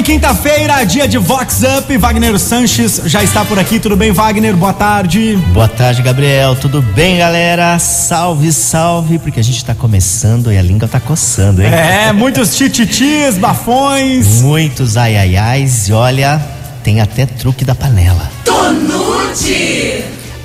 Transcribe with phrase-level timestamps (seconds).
[0.00, 0.02] bem?
[0.02, 1.96] Quinta-feira, dia de Vox Up.
[1.96, 3.78] Wagner Sanches já está por aqui.
[3.78, 4.56] Tudo bem, Wagner?
[4.56, 5.36] Boa tarde.
[5.52, 6.56] Boa tarde, Gabriel.
[6.56, 7.78] Tudo bem, galera?
[7.78, 11.68] Salve, salve, porque a gente está começando e a língua tá coçando, hein?
[11.72, 14.42] É, muitos tititis, bafões.
[14.42, 16.40] Muitos ai ai ais e olha,
[16.82, 18.30] tem até truque da panela.
[18.44, 20.04] Tonute!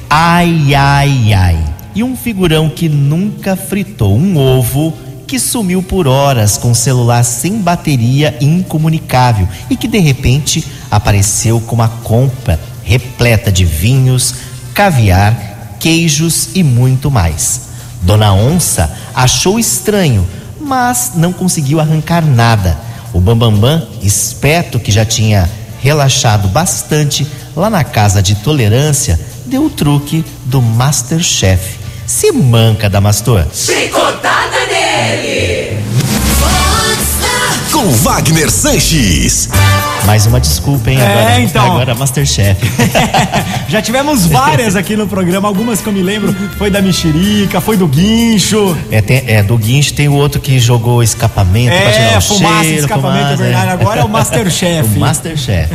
[0.10, 1.58] Ai ai ai.
[1.94, 4.94] E um figurão que nunca fritou um ovo
[5.26, 11.60] que sumiu por horas com celular sem bateria e incomunicável e que de repente apareceu
[11.60, 14.36] com uma compra repleta de vinhos,
[14.74, 17.62] caviar, queijos e muito mais.
[18.02, 20.28] Dona Onça achou estranho,
[20.62, 22.78] mas não conseguiu arrancar nada.
[23.12, 25.50] O Bambambam, esperto que já tinha
[25.82, 31.85] relaxado bastante lá na casa de tolerância, deu o truque do Masterchef.
[32.16, 33.46] Se manca, Damastor.
[33.52, 35.78] Chicotada nele!
[37.74, 39.50] Com Wagner Sanches.
[40.06, 41.00] Mais uma desculpa, hein?
[41.00, 41.66] É, Agora, então.
[41.66, 42.62] agora Masterchef.
[43.68, 46.34] Já tivemos várias aqui no programa, algumas que eu me lembro.
[46.58, 48.78] Foi da mexerica, foi do guincho.
[48.92, 52.22] É, tem- é, do guincho tem o outro que jogou escapamento pra tirar É, o
[52.22, 53.70] fumaça, cheiro, escapamento, é fumaça, verdade.
[53.72, 54.90] Agora é o Masterchef.
[54.96, 55.74] o Masterchef.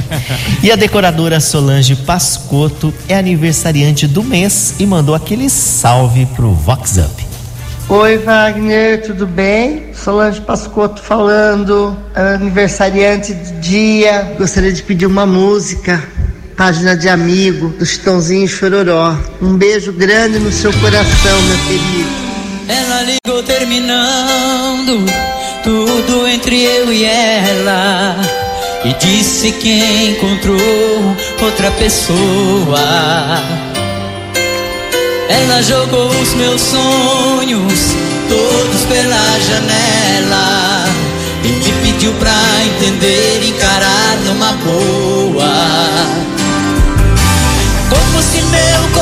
[0.62, 6.98] e a decoradora Solange Pascotto é aniversariante do mês e mandou aquele salve pro Vox
[6.98, 7.19] Up.
[7.92, 9.92] Oi, Wagner, tudo bem?
[9.92, 14.33] Solange Pascotto falando, aniversariante do dia.
[14.38, 16.00] Gostaria de pedir uma música,
[16.56, 19.18] página de amigo, do Chitãozinho Chororó.
[19.42, 22.11] Um beijo grande no seu coração, meu querido.
[22.68, 25.05] Ela ligou terminando
[25.64, 28.14] tudo entre eu e ela
[28.84, 30.61] e disse que encontrou
[31.42, 32.78] outra pessoa.
[35.31, 37.95] Ela jogou os meus sonhos
[38.28, 40.84] todos pela janela
[41.45, 42.34] e me pediu pra
[42.67, 45.55] entender encarar numa boa.
[47.89, 48.99] Como se meu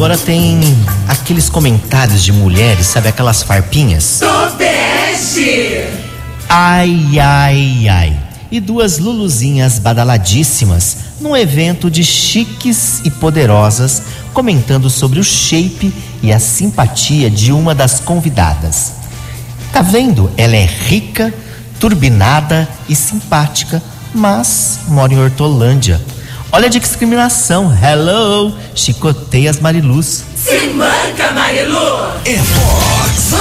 [0.00, 0.58] Agora tem
[1.06, 4.18] aqueles comentários de mulheres, sabe aquelas farpinhas?
[4.18, 5.88] Tobeste!
[6.48, 8.18] Ai, ai, ai.
[8.50, 14.02] E duas luluzinhas badaladíssimas num evento de chiques e poderosas
[14.32, 18.92] comentando sobre o shape e a simpatia de uma das convidadas.
[19.70, 20.30] Tá vendo?
[20.34, 21.30] Ela é rica,
[21.78, 23.82] turbinada e simpática,
[24.14, 26.00] mas mora em Hortolândia.
[26.52, 27.72] Olha a discriminação.
[27.72, 28.52] Hello!
[28.74, 30.24] Chicoteia as Mariluz.
[30.34, 31.78] Se manca, Marilu!
[32.24, 33.34] É Vox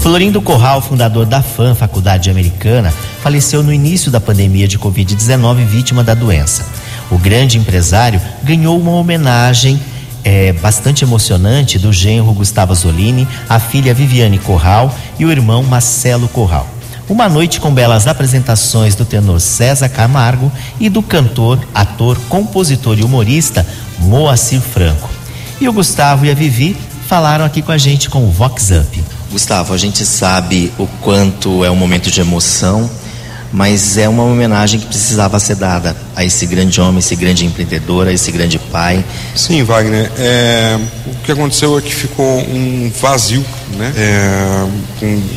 [0.00, 2.92] Florindo Corral, fundador da FAM, Faculdade Americana,
[3.22, 6.64] faleceu no início da pandemia de Covid-19, vítima da doença.
[7.10, 9.80] O grande empresário ganhou uma homenagem
[10.24, 16.28] eh, bastante emocionante do genro Gustavo Zolini, a filha Viviane Corral e o irmão Marcelo
[16.28, 16.75] Corral.
[17.08, 20.50] Uma noite com belas apresentações do tenor César Camargo
[20.80, 23.64] e do cantor, ator, compositor e humorista
[24.00, 25.08] Moacir Franco.
[25.60, 29.04] E o Gustavo e a Vivi falaram aqui com a gente com o Vox Up.
[29.30, 32.90] Gustavo, a gente sabe o quanto é um momento de emoção,
[33.56, 38.06] mas é uma homenagem que precisava ser dada a esse grande homem, esse grande empreendedor,
[38.06, 39.02] a esse grande pai.
[39.34, 40.12] Sim, Wagner.
[40.18, 43.42] é, o que aconteceu é que ficou um vazio,
[43.78, 43.94] né?
[43.96, 44.66] É,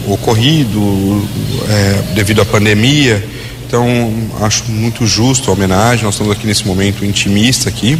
[0.06, 1.26] o ocorrido
[1.70, 3.26] é, devido à pandemia.
[3.66, 6.04] Então, acho muito justo a homenagem.
[6.04, 7.98] Nós estamos aqui nesse momento intimista aqui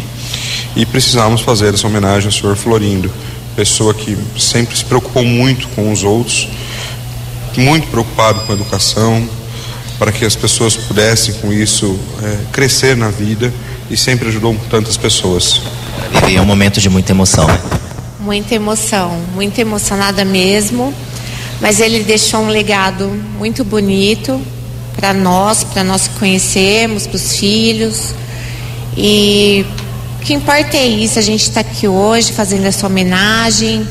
[0.76, 3.10] e precisamos fazer essa homenagem ao senhor Florindo,
[3.56, 6.46] pessoa que sempre se preocupou muito com os outros,
[7.56, 9.39] muito preocupado com a educação,
[10.00, 13.52] para que as pessoas pudessem com isso é, crescer na vida
[13.90, 15.60] e sempre ajudou tantas pessoas.
[16.10, 17.46] Vivi, é um momento de muita emoção.
[17.46, 17.60] né?
[18.18, 20.94] Muita emoção, muito emocionada mesmo.
[21.60, 24.40] Mas ele deixou um legado muito bonito
[24.96, 28.14] para nós, para nós que conhecemos, para os filhos.
[28.96, 29.66] E
[30.18, 33.86] O que importa é isso, a gente está aqui hoje fazendo essa homenagem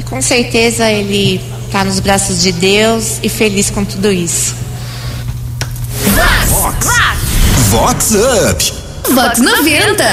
[0.00, 4.61] e com certeza ele está nos braços de Deus e feliz com tudo isso.
[7.72, 8.12] Vox
[8.50, 8.72] Up.
[9.14, 10.04] Vox 90.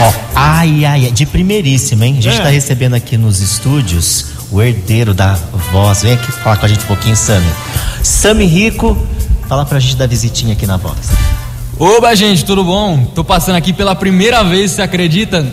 [0.00, 2.16] Ó, ai, ai, ai, de primeiríssima, hein?
[2.18, 2.42] A gente É.
[2.42, 5.36] tá recebendo aqui nos estúdios o herdeiro da
[5.70, 6.00] voz.
[6.02, 7.46] Vem aqui falar com a gente um pouquinho, Sami.
[8.02, 8.96] Sami Rico,
[9.46, 11.10] fala pra gente dar visitinha aqui na Vox.
[11.78, 13.04] Oba, gente, tudo bom?
[13.14, 15.46] Tô passando aqui pela primeira vez, você acredita?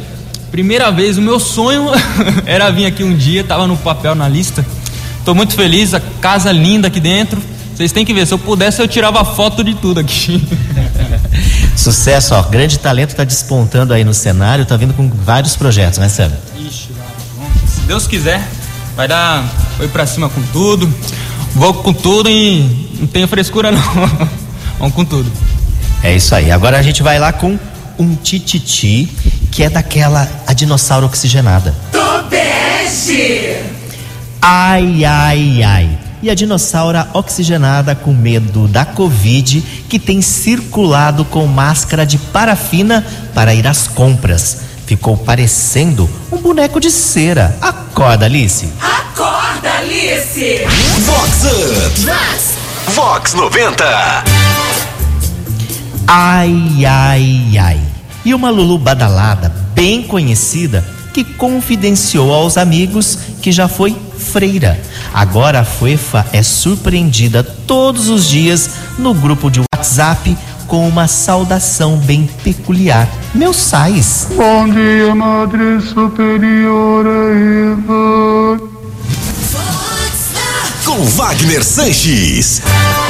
[0.51, 1.87] Primeira vez, o meu sonho
[2.47, 4.65] era vir aqui um dia, tava no papel na lista.
[5.25, 7.41] Tô muito feliz, a casa linda aqui dentro.
[7.75, 10.41] Vocês têm que ver, se eu pudesse eu tirava foto de tudo aqui.
[11.81, 12.43] Sucesso, ó.
[12.43, 16.35] Grande talento tá despontando aí no cenário, tá vindo com vários projetos, né, Sami?
[16.55, 16.89] Ixi,
[17.65, 18.47] se Deus quiser,
[18.95, 19.43] vai dar.
[19.77, 20.93] Foi pra cima com tudo.
[21.55, 23.81] Vou com tudo e não tenho frescura não.
[24.77, 25.31] Vamos com tudo.
[26.03, 26.51] É isso aí.
[26.51, 27.57] Agora a gente vai lá com
[27.97, 29.09] um tititi,
[29.51, 31.73] que é daquela a dinossauro oxigenada.
[31.91, 33.55] Tobeste.
[34.39, 36.00] Ai, ai, ai.
[36.21, 43.05] E a dinossauro oxigenada com medo da Covid, que tem circulado com máscara de parafina
[43.33, 44.57] para ir às compras.
[44.85, 47.57] Ficou parecendo um boneco de cera.
[47.61, 48.69] Acorda, Alice.
[48.81, 50.61] Acorda, Alice.
[51.05, 52.93] Vox Up.
[52.93, 53.83] Vox 90.
[56.07, 57.79] Ai, ai, ai.
[58.25, 64.79] E uma Lulu badalada, bem conhecida, que confidenciou aos amigos que já foi freira.
[65.13, 70.37] Agora a Fuefa é surpreendida todos os dias no grupo de WhatsApp
[70.67, 73.07] com uma saudação bem peculiar.
[73.35, 74.27] Meus sais.
[74.35, 78.71] Bom dia, Madre Superiora Eva.
[80.85, 82.61] Com Wagner Sanches.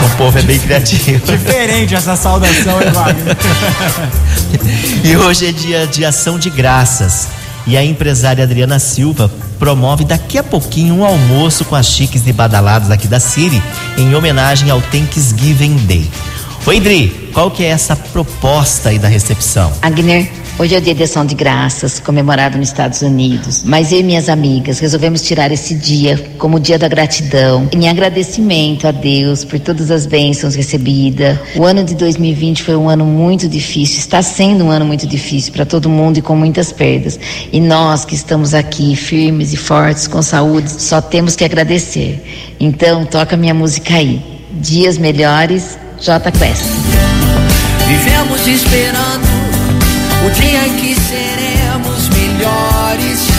[0.04, 1.22] O povo é bem criativo.
[1.32, 3.38] Diferente essa saudação, hein, Wagner?
[5.04, 7.28] E hoje é dia de ação de graças.
[7.68, 12.34] E a empresária Adriana Silva promove daqui a pouquinho um almoço com as chiques e
[12.34, 13.62] badaladas aqui da Siri
[13.98, 16.10] em homenagem ao Thanksgiving Day.
[16.66, 19.72] Oi, Dri, qual que é essa proposta aí da recepção?
[19.82, 20.32] Agner,
[20.62, 23.64] hoje é o dia de ação de graças, comemorado nos Estados Unidos.
[23.66, 27.90] Mas eu e minhas amigas resolvemos tirar esse dia como o dia da gratidão, em
[27.90, 31.40] agradecimento a Deus por todas as bênçãos recebidas.
[31.56, 35.52] O ano de 2020 foi um ano muito difícil, está sendo um ano muito difícil
[35.52, 37.20] para todo mundo e com muitas perdas.
[37.52, 42.54] E nós que estamos aqui firmes e fortes, com saúde, só temos que agradecer.
[42.60, 44.22] Então, toca minha música aí.
[44.54, 46.66] Dias melhores, J Quest.
[47.88, 49.31] Vivemos esperando
[50.26, 53.32] o dia em que seremos melhores.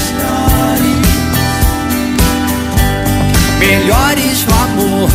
[3.58, 5.10] Melhores no amor,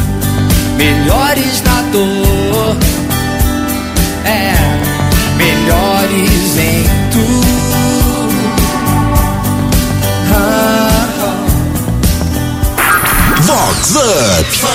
[0.78, 2.78] melhores na dor.
[4.24, 4.54] É,
[5.36, 7.48] melhores em tudo.
[10.34, 11.46] Ah, ah.
[13.42, 14.68] Vox Up.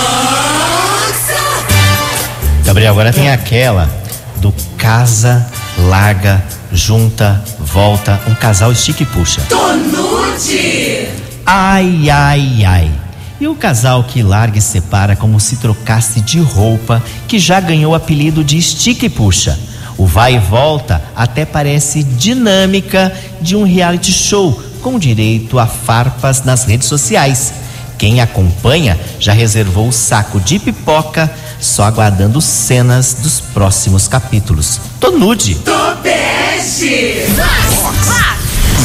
[2.63, 3.89] Gabriel, agora tem aquela
[4.37, 5.45] do casa,
[5.77, 6.43] larga,
[6.73, 9.41] junta, volta, um casal estica e puxa.
[9.47, 11.07] Tonute.
[11.45, 12.91] Ai, ai, ai.
[13.39, 17.91] E o casal que larga e separa como se trocasse de roupa, que já ganhou
[17.91, 19.57] o apelido de estica e puxa.
[19.97, 26.43] O vai e volta até parece dinâmica de um reality show, com direito a farpas
[26.43, 27.53] nas redes sociais.
[27.97, 31.31] Quem acompanha já reservou o saco de pipoca,
[31.63, 34.79] só aguardando cenas dos próximos capítulos.
[34.99, 35.55] Tô nude.
[35.55, 37.25] Tobeste.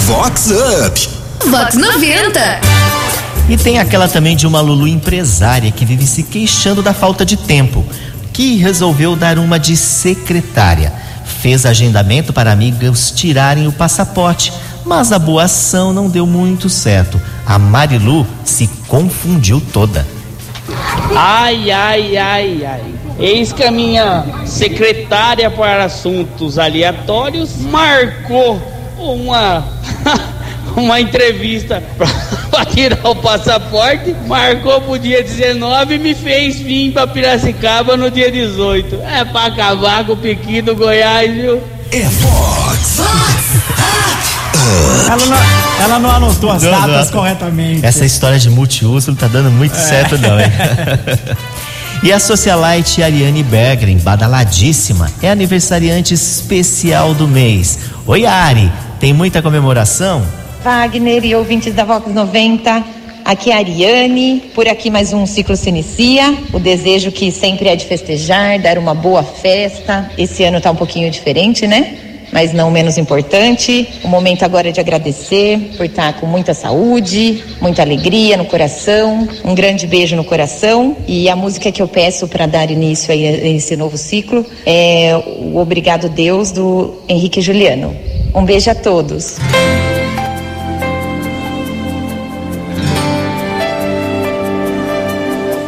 [0.06, 1.08] Vox Up.
[1.50, 2.60] Vox 90.
[3.48, 7.36] E tem aquela também de uma Lulu empresária que vive se queixando da falta de
[7.36, 7.84] tempo,
[8.32, 10.92] que resolveu dar uma de secretária.
[11.40, 14.52] Fez agendamento para amigos tirarem o passaporte,
[14.84, 17.20] mas a boa ação não deu muito certo.
[17.46, 20.06] A Marilu se confundiu toda.
[21.14, 22.94] Ai, ai, ai, ai.
[23.18, 28.60] Eis que a minha secretária para assuntos aleatórios marcou
[28.96, 29.64] uma
[30.76, 31.82] uma entrevista
[32.50, 38.10] para tirar o passaporte, marcou pro dia 19 e me fez vir para Piracicaba no
[38.10, 39.00] dia 18.
[39.02, 41.62] É para acabar com o piqui do Goiás, viu?
[41.90, 43.00] É Vox.
[45.06, 47.18] Ela não, ela não anotou as Não, datas não.
[47.18, 47.84] corretamente.
[47.84, 50.46] Essa história de multiuso não tá dando muito certo, não, hein?
[52.02, 57.78] e a socialite Ariane Bergren, badaladíssima, é aniversariante especial do mês.
[58.06, 58.70] Oi, Ari,
[59.00, 60.22] tem muita comemoração?
[60.62, 62.84] Wagner e ouvintes da Vox 90.
[63.24, 66.34] Aqui é a Ariane, por aqui mais um ciclo se inicia.
[66.52, 70.10] O desejo que sempre é de festejar, dar uma boa festa.
[70.16, 72.07] Esse ano tá um pouquinho diferente, né?
[72.32, 73.88] Mas não menos importante.
[74.02, 79.28] O momento agora é de agradecer por estar com muita saúde, muita alegria no coração,
[79.44, 80.96] um grande beijo no coração.
[81.06, 85.58] E a música que eu peço para dar início a esse novo ciclo é o
[85.58, 87.94] Obrigado Deus do Henrique Juliano.
[88.34, 89.36] Um beijo a todos.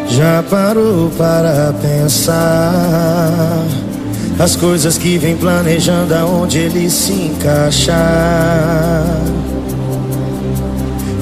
[0.08, 3.64] Já parou para pensar
[4.40, 7.98] as coisas que vem planejando aonde ele se encaixar?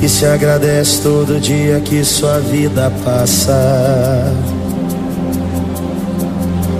[0.00, 4.32] E se agradece todo dia que sua vida passa.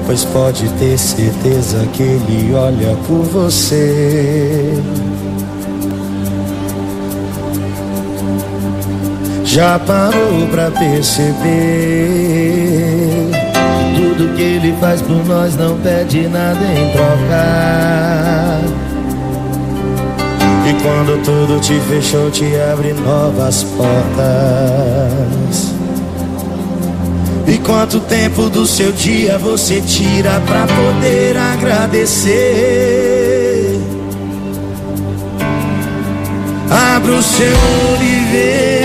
[0.07, 4.81] Pois pode ter certeza que ele olha por você.
[9.45, 12.29] Já parou pra perceber
[14.37, 18.61] Que ele faz por nós não pede nada em troca.
[20.69, 24.09] E quando tudo te fechou te abre novas portas.
[27.47, 32.39] E quanto tempo do seu dia você tira pra poder agradecer?
[36.71, 37.57] Abra o seu
[38.31, 38.78] vê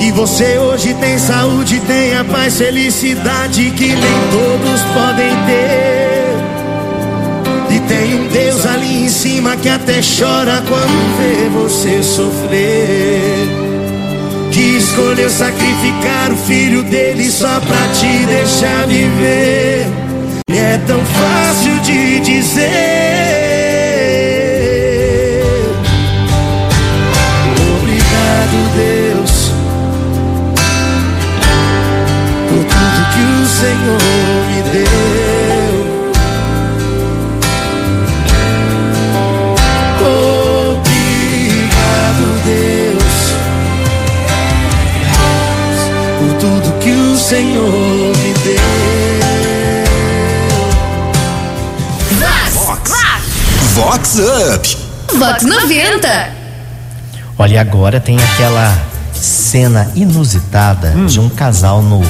[0.00, 3.98] que você hoje tem saúde, tem a paz, felicidade que nem
[4.32, 6.30] todos podem ter.
[7.76, 13.46] E tem um Deus ali em cima que até chora quando vê você sofrer.
[14.50, 19.86] Que escolheu sacrificar o filho dele só pra te deixar viver.
[20.48, 23.49] E é tão fácil de dizer.
[47.30, 48.56] Senhor me deu.
[52.54, 52.90] Vox.
[53.72, 54.76] Vox Up.
[55.16, 56.32] Vox 90.
[57.38, 58.76] Olha, e agora tem aquela
[59.14, 62.02] cena inusitada de um casal no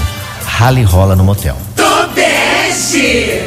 [0.43, 1.59] rally rola no motel.
[1.77, 3.43] Tobeste!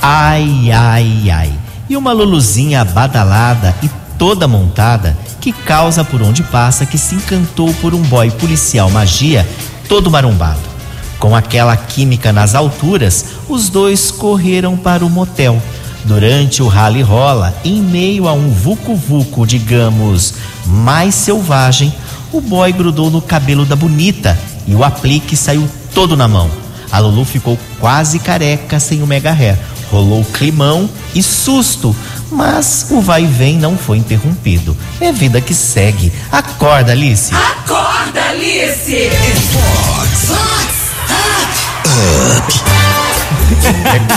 [0.00, 1.52] Ai, ai, ai.
[1.88, 7.74] E uma Luluzinha badalada e toda montada que causa por onde passa que se encantou
[7.82, 9.44] por um boy policial magia
[9.88, 10.73] todo marombado.
[11.18, 15.60] Com aquela química nas alturas, os dois correram para o motel.
[16.04, 20.34] Durante o rally rola, em meio a um vucu-vucu, digamos,
[20.66, 21.94] mais selvagem,
[22.30, 26.50] o boy grudou no cabelo da bonita e o aplique saiu todo na mão.
[26.92, 29.58] A Lulu ficou quase careca sem o mega hair.
[29.90, 31.94] Rolou climão e susto,
[32.30, 34.76] mas o vai e vem não foi interrompido.
[35.00, 36.12] É vida que segue.
[36.30, 37.32] Acorda, Alice.
[37.34, 38.94] Acorda, Alice!
[38.94, 40.73] É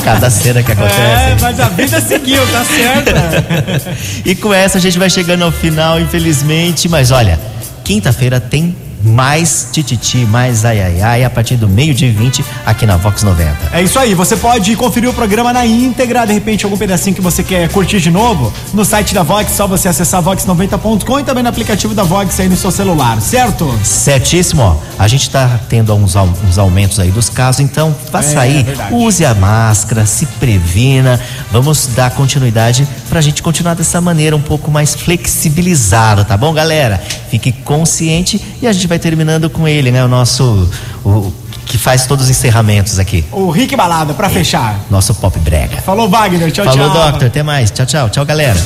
[0.03, 1.01] cada cena que acontece.
[1.01, 3.97] É, mas a vida seguiu, tá certa.
[4.25, 6.87] E com essa a gente vai chegando ao final, infelizmente.
[6.89, 7.39] Mas olha,
[7.83, 8.75] quinta-feira tem
[9.07, 13.23] mais tititi, mais ai ai ai, a partir do meio-dia e 20 aqui na Vox
[13.23, 13.55] 90.
[13.71, 17.21] É isso aí, você pode conferir o programa na íntegra, de repente algum pedacinho que
[17.21, 21.43] você quer curtir de novo, no site da Vox, só você acessar vox90.com e também
[21.43, 23.73] no aplicativo da Vox aí no seu celular, certo?
[23.83, 24.77] Certíssimo, ó.
[24.99, 28.93] A gente tá tendo uns, uns aumentos aí dos casos, então faça É, aí, verdade.
[28.93, 31.19] use a máscara, se previna.
[31.51, 37.01] Vamos dar continuidade pra gente continuar dessa maneira um pouco mais flexibilizada, tá bom, galera?
[37.29, 40.03] Fique consciente e a gente vai terminando com ele, né?
[40.03, 40.69] O nosso.
[41.03, 41.31] O,
[41.67, 43.25] que faz todos os encerramentos aqui.
[43.31, 44.79] O Rick Balada, pra fechar.
[44.89, 45.77] Nosso pop brega.
[45.81, 47.11] Falou, Wagner, tchau, Falou, tchau.
[47.11, 47.27] Doctor.
[47.27, 47.69] Até mais.
[47.69, 48.09] Tchau, tchau.
[48.09, 48.57] Tchau, galera.